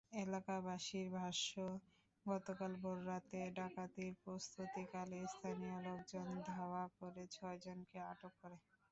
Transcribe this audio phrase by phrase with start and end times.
[0.19, 1.51] এলাকাবাসীর ভাষ্য,
[2.25, 8.57] গতকাল ভোররাতে ডাকাতির প্রস্তুতিকালে স্থানীয় লোকজন ধাওয়া করে ছয়জনকে আটক করে।